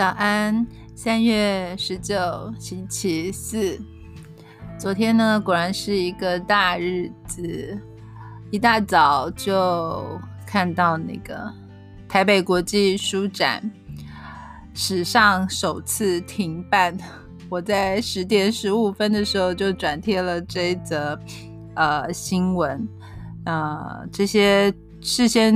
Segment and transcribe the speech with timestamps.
[0.00, 2.16] 早安，三月十九，
[2.58, 3.78] 星期四。
[4.78, 7.78] 昨天呢，果然是一个大日子。
[8.50, 11.52] 一大早就看到那个
[12.08, 13.70] 台北国际书展
[14.72, 16.96] 史上首次停办。
[17.50, 21.20] 我在十点十五分的时候就转贴了这一则
[21.74, 22.88] 呃新闻。
[23.44, 24.72] 呃，这些。
[25.02, 25.54] 事先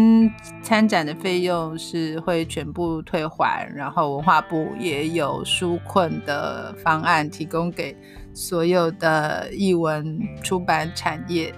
[0.62, 7.94] 参展的费用是会全部退还，然后文化部也有纾困的方案提供给
[8.32, 11.54] 所有的译文出版产业。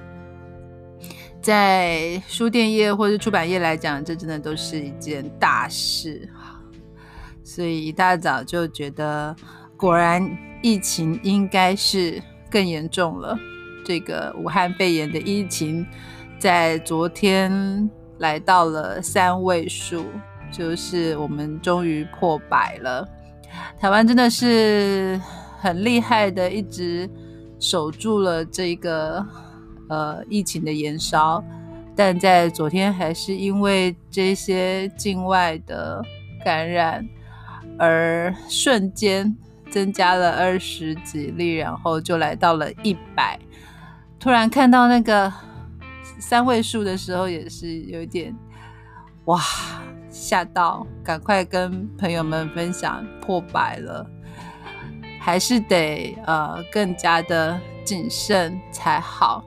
[1.41, 6.29] 在书店业或者出版业来讲，这真的都是一件大事。
[7.45, 9.35] 所以一大早就觉得，
[9.77, 10.29] 果然
[10.61, 13.39] 疫情应该是更严重了。
[13.85, 15.87] 这个武汉肺炎的疫情。
[16.47, 20.05] 在昨天来到了三位数，
[20.49, 23.05] 就是我们终于破百了。
[23.81, 25.21] 台湾真的是
[25.59, 27.11] 很厉害的，一直
[27.59, 29.27] 守住了这个
[29.89, 31.43] 呃疫情的延烧，
[31.97, 36.01] 但在昨天还是因为这些境外的
[36.45, 37.05] 感染
[37.77, 39.37] 而瞬间
[39.69, 43.37] 增加了二十几例，然后就来到了一百。
[44.21, 45.33] 突然看到那个。
[46.19, 48.35] 三位数的时候也是有点
[49.27, 49.41] 哇
[50.09, 54.09] 吓到，赶快跟朋友们分享破百了，
[55.21, 59.45] 还是得呃更加的谨慎才好。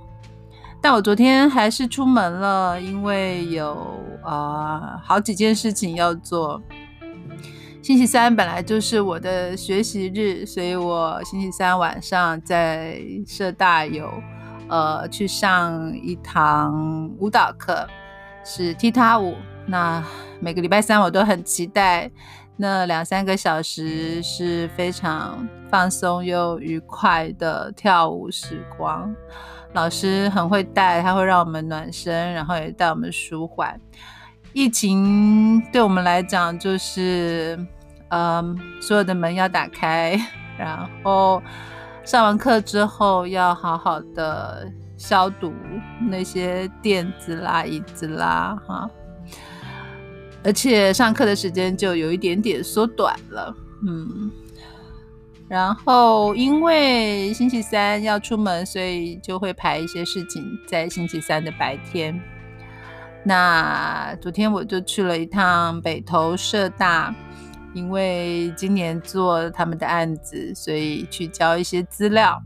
[0.81, 3.75] 但我昨天还是出门了，因为有
[4.23, 6.61] 呃好几件事情要做。
[7.81, 14.09] 星期三本来就是我的学习日，所以我星期三晚上在社大有。
[14.69, 17.87] 呃，去上一堂舞蹈课，
[18.45, 19.35] 是踢踏舞。
[19.65, 20.03] 那
[20.39, 22.09] 每个礼拜三我都很期待，
[22.55, 29.11] 那两三个小时是非常放松又愉快的跳舞时光。
[29.73, 33.79] 老师很会带，他会让我们暖身，然后也带我们舒缓。
[34.53, 37.59] 疫情对我们来讲，就是
[38.09, 40.19] 嗯，所有的门要打开，
[40.59, 41.41] 然后。
[42.09, 45.53] 上完课之后，要好好的消毒
[46.09, 48.89] 那些垫子啦、椅子啦，哈。
[50.43, 53.55] 而且上课的时间就有一点点缩短了，
[53.87, 54.31] 嗯。
[55.47, 62.19] 然后因为星期三要出门，所以就会排一些事情在星期三的白天。
[63.23, 67.13] 那昨天我就去了一趟北投社大。
[67.73, 72.41] 因为今年做他们的案子，所以去交一些资料。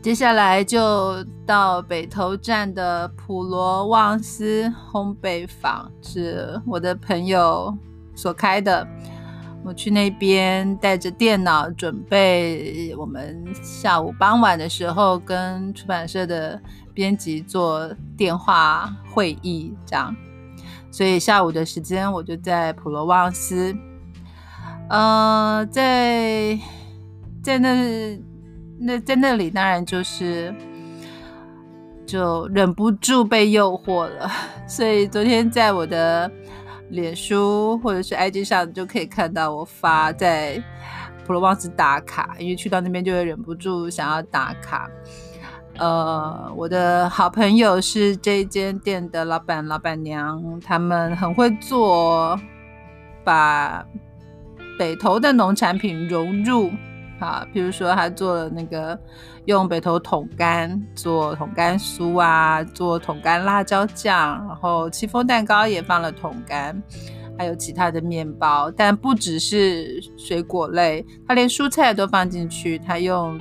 [0.00, 7.76] 接下来就到北投站的普罗旺斯烘焙坊，是我的朋友
[8.14, 8.86] 所开的。
[9.64, 16.58] 我去那边带着电脑，准备我们下午傍晚的时候跟出版社的
[16.94, 20.14] 编辑做电话会议，这样。
[20.90, 23.76] 所以下午的时间，我就在普罗旺斯，
[24.88, 26.58] 呃，在
[27.42, 28.18] 在那
[28.78, 30.54] 那在那里，当然就是
[32.06, 34.30] 就忍不住被诱惑了。
[34.66, 36.30] 所以昨天在我的
[36.90, 40.62] 脸书或者是 IG 上，就可以看到我发在
[41.26, 44.88] 普罗旺斯打卡，因为去到那边就会忍不住想要打卡。
[45.78, 52.38] 呃，我的好朋友是这间店的老板、老板娘，他们很会做，
[53.22, 53.86] 把
[54.76, 56.72] 北投的农产品融入
[57.20, 58.98] 啊，比如说他做了那个
[59.44, 66.82] 用北投桶干做桶干酥啊，做桶干辣椒酱，然后戚风蛋糕也放了桶干，
[67.38, 73.38] 还有其他的面包，但不只是水果类，他连蔬菜都放进去，他用。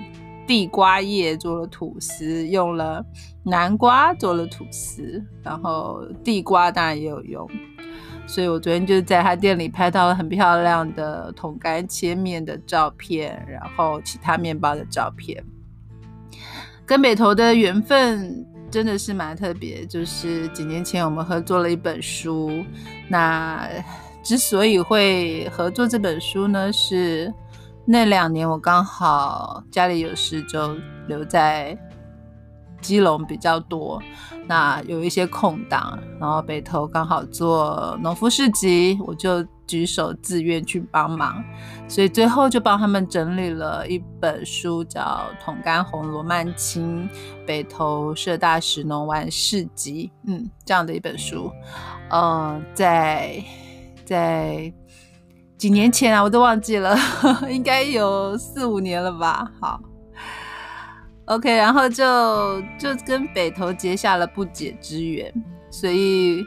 [0.47, 3.06] 地瓜叶做了吐司，用了
[3.44, 7.46] 南瓜做了吐司，然后地瓜当然也有用，
[8.26, 15.44] 所以我昨天就在他店里拍到了很漂亮的桶干切面的照片，然后其他面包的照片。
[16.85, 22.64] 跟北投的缘分真的是蛮特别，就是几年前我们合作了一本书，
[23.09, 23.70] 那
[24.23, 27.34] 之所以会合作这本书呢，是。
[27.89, 30.75] 那两年我刚好家里有事，就
[31.07, 31.78] 留在
[32.81, 34.03] 基隆比较多。
[34.45, 41.41] 那有一些空档，然后北投刚好做农夫市集，我就举手自愿去帮忙。
[41.87, 45.01] 所以最后就帮他们整理了一本书，叫
[45.43, 47.09] 《桶干红罗曼青
[47.45, 50.11] 北投社大石农玩市集》。
[50.29, 51.49] 嗯，这样的一本书，
[52.09, 53.41] 呃，在
[54.05, 54.73] 在。
[55.58, 56.96] 几年前啊，我都忘记了，
[57.50, 59.52] 应该有四五年了吧。
[59.59, 59.82] 好
[61.26, 65.34] ，OK，然后就就跟北投结下了不解之缘，
[65.72, 66.46] 所以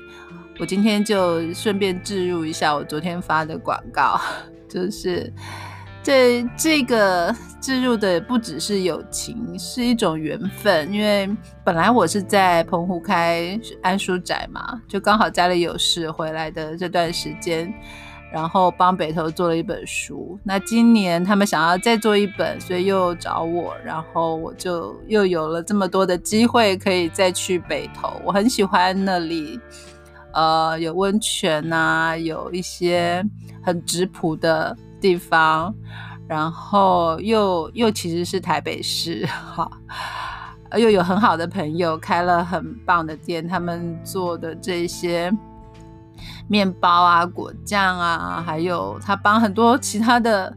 [0.61, 4.21] 我今天就顺便置入一下我昨天发的广告，
[4.71, 5.33] 就是
[6.05, 11.29] 这这个置入的不只是友情，是一种缘分，因为
[11.65, 17.75] 本来我是在澎湖开安书宅嘛，就刚好家里有事回来的这段时间。
[18.33, 28.13] 然后帮北投做了一本书，那今年他们想要再做一本，所以又找我，然后我就又有了这么多的机会可以再去北投。
[28.25, 29.59] 我很喜欢那里，
[30.33, 33.25] 呃，有温泉啊，有一些
[33.63, 35.75] 很质朴的地方，
[36.29, 39.69] 然后又又其实是台北市，哈，
[40.77, 45.37] 又有很好的朋友开了很棒的店，他们做的这些。
[46.51, 50.53] 面包啊，果酱啊，还有他帮很多其他的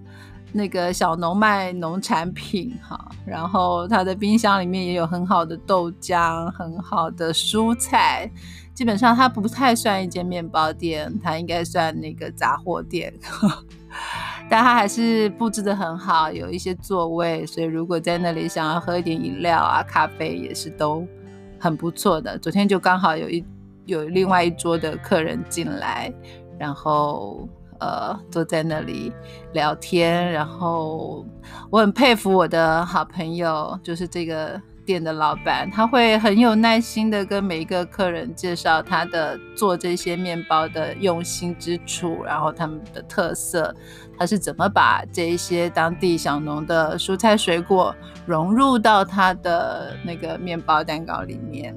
[0.51, 8.28] 那个小农卖农产品哈，然后他的冰箱里面也有很好的豆浆，很好的蔬菜，
[8.74, 13.13] 基本上它不太算一间面包店，它应该算那个杂货店，
[14.50, 21.07] 但它还是布置的很好，有一些座位，所以如果在那里想要喝一点饮料啊，咖啡也是都
[21.60, 22.36] 很不错的。
[22.40, 23.45] 昨天就刚好有一。
[23.85, 26.13] 有另外一桌的客人进来，
[26.57, 27.47] 然后
[27.80, 29.12] 呃坐在那里
[29.53, 31.25] 聊天，然后
[31.69, 43.74] 我很佩服我的好朋友，就是这个店的老板，他会很有耐心的跟每一个客人介绍他的做这些面包的用心之处，然后他们的特色，
[44.18, 47.95] 他是怎么把这一些当地小农的蔬菜水果
[48.25, 51.75] 融入到他的那个面包蛋糕里面。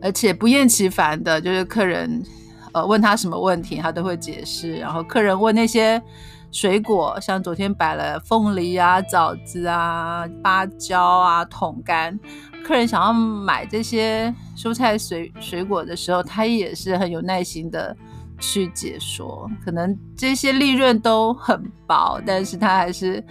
[0.00, 2.22] 而且不厌其烦的，就是客人，
[2.72, 4.76] 呃，问他什么问题，他都会解释。
[4.76, 6.02] 然后客人问那些
[6.50, 12.18] 水果，像昨天摆了凤梨啊、枣子啊、芭蕉啊、桶干，
[12.64, 17.96] 客人想要买这些蔬菜水水果的时候，他也是很有耐心的
[18.38, 19.48] 去解说。
[19.64, 23.22] 可能这些利润都很薄，但是他还是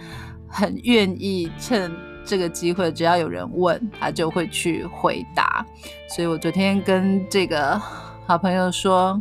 [0.48, 1.92] 很愿意趁。
[2.24, 5.64] 这个机会，只要有人问他，就会去回答。
[6.08, 7.80] 所以我昨天跟这个
[8.26, 9.20] 好朋友说，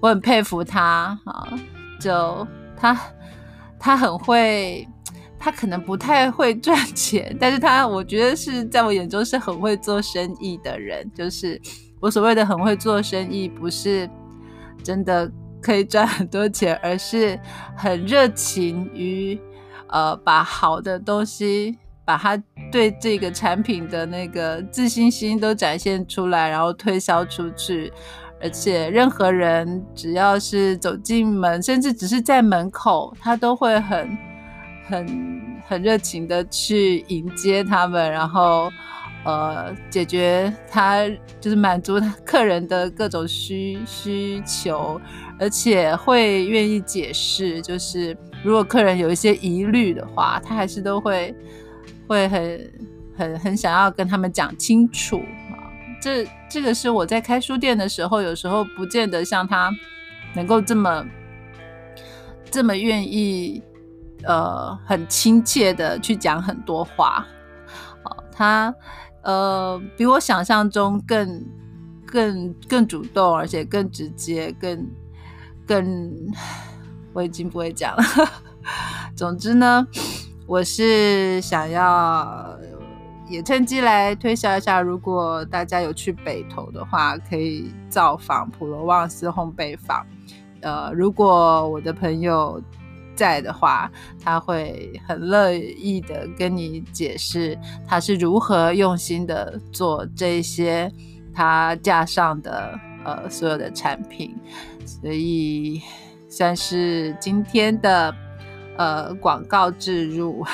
[0.00, 1.48] 我很佩服他啊，
[2.00, 2.46] 就
[2.76, 2.98] 他
[3.78, 4.86] 他很会，
[5.38, 11.08] 他可能不太会赚钱，但是他我觉得是在我眼中是很会做生意的人。
[11.14, 11.60] 就是
[12.00, 14.08] 我所谓的很会做生意，不是
[14.82, 15.30] 真的
[15.60, 17.38] 可以赚很多钱，而是
[17.76, 19.38] 很热情于
[19.88, 21.78] 呃把好的东西。
[22.06, 27.92] 把他对这个产品的那个自信心都展现出来，然后推销出去，
[28.40, 34.16] 而且任何人只要是走进门，甚至只是在门口，他都会很、
[34.86, 38.70] 很、很热情的去迎接他们，然后
[39.24, 41.08] 呃解决他
[41.40, 45.00] 就是满足他客人的各种需需求，
[45.40, 51.34] 而且会愿意解释，就是如果客人有一些疑虑的话，他还是都会。
[52.06, 52.72] 会很
[53.16, 55.18] 很很想要跟他们讲清楚
[55.50, 55.56] 啊，
[56.00, 59.70] 这这个是我在开书店的时候，有时候不见得像他
[60.34, 61.04] 能够这么
[62.50, 63.62] 这么愿意，
[64.22, 67.26] 呃，很亲切的去讲很多话。
[68.32, 68.74] 他
[69.22, 71.44] 呃比我想象中更
[72.06, 74.86] 更更主动，而且更直接，更
[75.66, 76.12] 更
[77.12, 78.02] 我已经不会讲了。
[79.16, 79.86] 总之呢。
[80.46, 82.56] 我是想要
[83.28, 90.06] 也趁机来推销一下，如果大家有去北投的话，可以造访普罗旺斯烘焙坊。
[90.60, 92.62] 呃，如果我的朋友
[93.16, 93.90] 在的话，
[94.22, 100.88] 他会很乐意的跟你解释他是如何用心的做这些
[101.34, 104.32] 他架上的呃所有的产品，
[104.84, 105.82] 所以
[106.28, 108.14] 算是今天的。
[108.76, 110.44] 呃，广告植入。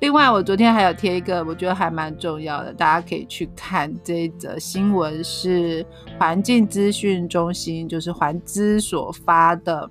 [0.00, 5.84] 另外，我昨天还有贴一个，我觉得还蛮重要的，大家可以去看这一则新闻，是
[6.18, 9.88] 环境资讯中心，就是环资所发的，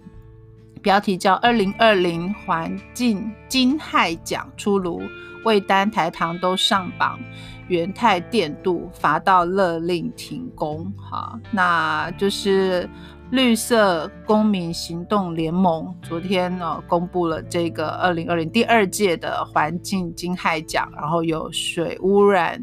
[0.81, 5.01] 标题叫《二零二零环境金害奖出炉，
[5.43, 7.19] 魏丹台糖都上榜，
[7.67, 10.93] 元泰电镀罚到勒令停工》。
[11.01, 12.87] 哈，那就是。
[13.31, 22.61] 绿色公民行动联盟昨天呢公布了这个二零二零第二届的环境金害奖，然后有水污染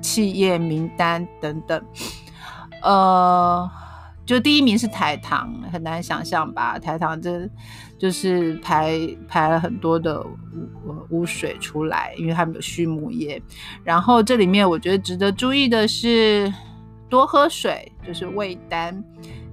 [0.00, 1.82] 企业名单等等。
[2.82, 3.68] 呃，
[4.24, 6.78] 就第一名是台糖，很难想象吧？
[6.78, 7.48] 台糖这
[7.98, 8.96] 就是排
[9.26, 10.28] 排了很多的污
[11.10, 13.42] 污水出来，因为他们有畜牧业。
[13.82, 16.52] 然后这里面我觉得值得注意的是
[17.08, 19.02] 多喝水，就是味丹。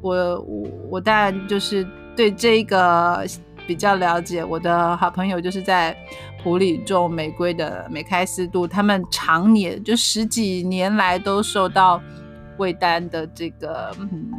[0.04, 1.84] 我我我当然就是
[2.16, 3.26] 对这个
[3.66, 4.46] 比较了解。
[4.46, 5.98] 我的好朋友就是在
[6.44, 12.00] 普里种玫瑰的梅开四度，他们常年就十几年来都受到。
[12.60, 14.30] 魏丹的这个，嗯，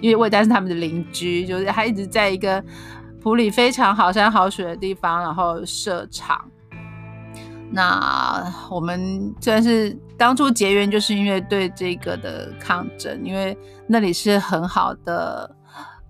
[0.00, 2.62] 因为魏丹是他们的邻居，就是他一直在一个
[3.22, 6.44] 普里非常好山好水的地方，然后设厂。
[7.70, 13.56] 那我们虽然是当初结缘，就是因为对这个的抗争，因为
[13.86, 15.50] 那里是很好的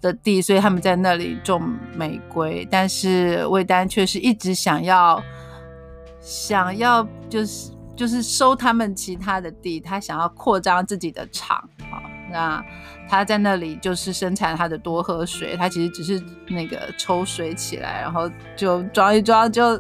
[0.00, 1.62] 的地，所以他们在那里种
[1.95, 2.67] 玫瑰。
[2.71, 5.23] 但是魏丹却是一直想要，
[6.21, 7.71] 想要就是。
[7.99, 11.57] 就是收他们其他的地，他想要扩张自己的厂
[11.91, 11.99] 啊。
[12.31, 12.65] 那
[13.09, 19.77] 他在那里就是生产他的多喝水，他其实只是那个抽水起来，然后就装一装就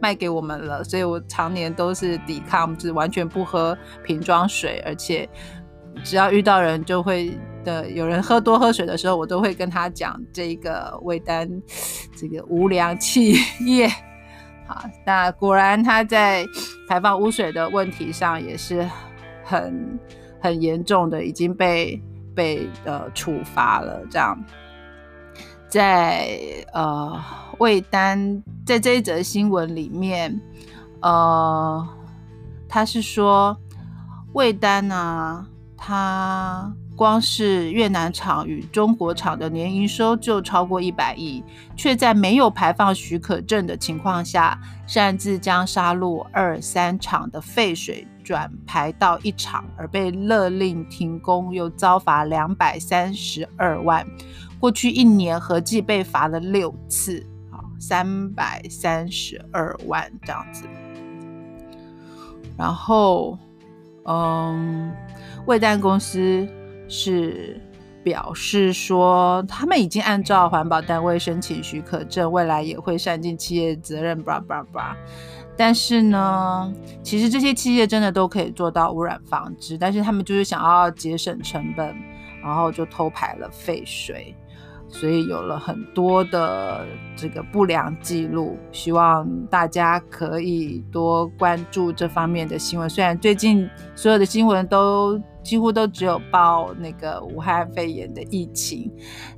[0.00, 0.82] 卖给我们了。
[0.84, 5.28] 所以我常年都是抵抗，就是完全不喝瓶装水，而且
[6.04, 11.48] 只要遇到人就会的有人喝多喝水的时候，我都会跟他讲这个味丹
[12.16, 13.34] 这个无良企
[13.66, 13.88] 业。
[14.66, 16.46] 好，那果然他在
[16.88, 18.86] 排放污水的问题上也是
[19.42, 19.98] 很
[20.40, 22.00] 很严重的，已经被
[22.34, 24.04] 被呃处罚了。
[24.10, 24.38] 这样，
[25.68, 26.38] 在
[26.72, 27.22] 呃
[27.58, 30.40] 魏丹在这一则新闻里面，
[31.00, 31.88] 呃，
[32.68, 33.56] 他是说
[34.32, 35.46] 魏丹呢，
[35.76, 36.72] 他。
[36.98, 41.44] 光是越南厂与中国厂的年营收就超过一百亿，
[41.76, 54.04] 却在没有排放许可证的情况下，擅自将沙鹿二三厂的废水转排到一厂，而被勒令停工，又遭罚两百三十二万。
[54.60, 60.64] 过去一年合计被罚了六次，啊，三百三十二万这样子。
[62.56, 63.38] 然后，
[64.04, 64.92] 嗯，
[65.46, 66.48] 味丹公司。
[66.90, 67.60] 是
[68.02, 74.96] 表示说，他们已经按照环保单位申请许可证，未来也会善尽企业责任，叭叭叭。
[75.54, 76.72] 但是呢，
[77.02, 81.94] 其实这些企业真的都可以做到污染防治，但是他们就是想要节省成本，
[82.42, 84.34] 然后就偷排了废水。
[84.88, 92.88] 所以有了很多的这个不良记录，希望大家可以多关注这方面的新闻。
[92.88, 98.90] 虽然最近所有的新闻都几乎都只有报那个武汉肺炎的疫情，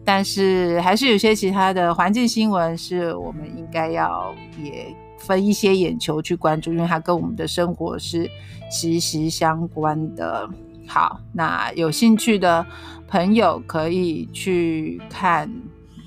[0.04, 8.28] 但是还是有些其他的环境新闻是我们应该要也分一些眼球去关注，因为它跟我们的生活是
[8.70, 10.48] 息息相关的。
[10.86, 12.66] 好，那有兴趣的
[13.10, 15.52] 朋友可以去看，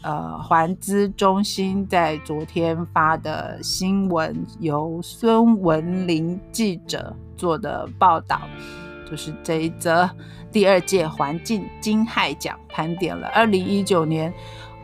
[0.04, 8.40] 呃，环资中心在昨天发的新闻，由孙文林记者做的报道，
[9.06, 10.10] 就是这一则
[10.50, 14.34] 第二届环境金害奖，盘点了二零一九年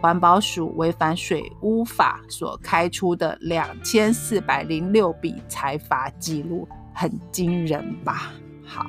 [0.01, 8.33] 环保署违反水污法所开出的两千四百零六笔财罚记录，很惊人吧？
[8.65, 8.85] 好。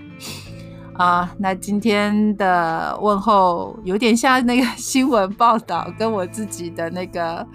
[1.00, 7.46] 啊，那今天的问候有点像那个新闻报道，跟我自己的那个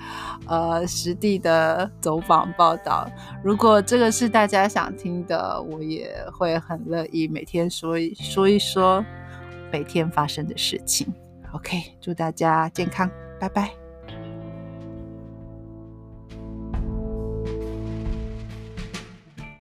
[0.48, 3.08] 呃实地的走访报道。
[3.44, 9.06] 如果这个是大家想听的，我也会很乐意每天说一说一说
[9.72, 11.06] 每天发生的事情。
[11.52, 13.08] OK，祝大家健康，
[13.40, 13.85] 拜拜。